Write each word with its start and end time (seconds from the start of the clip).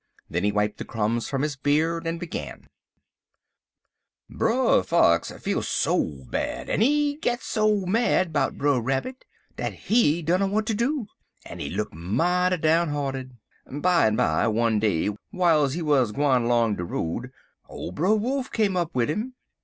Then 0.31 0.43
he 0.43 0.51
wiped 0.51 0.79
the 0.79 0.83
crumbs 0.83 1.29
from 1.29 1.43
his 1.43 1.55
beard 1.55 2.07
and 2.07 2.19
began: 2.19 2.65
"Brer 4.31 4.81
Fox 4.81 5.29
feel 5.33 5.61
so 5.61 6.25
bad, 6.27 6.71
en 6.71 6.81
he 6.81 7.17
git 7.21 7.43
so 7.43 7.81
mad 7.85 8.33
'bout 8.33 8.57
Brer 8.57 8.81
Rabbit, 8.81 9.25
dat 9.57 9.73
he 9.73 10.23
dunner 10.23 10.45
w'at 10.47 10.65
ter 10.65 10.73
do, 10.73 11.05
en 11.45 11.59
he 11.59 11.69
look 11.69 11.93
mighty 11.93 12.57
down 12.57 12.89
hearted. 12.89 13.37
Bimeby, 13.69 14.47
one 14.51 14.79
day 14.79 15.11
wiles 15.31 15.73
he 15.73 15.83
wuz 15.83 16.05
gwine 16.11 16.47
'long 16.47 16.75
de 16.75 16.83
road, 16.83 17.31
old 17.69 17.93
Brer 17.93 18.15
Wolf 18.15 18.51
come 18.51 18.75
up 18.75 18.95
wid 18.95 19.11
'im. 19.11 19.35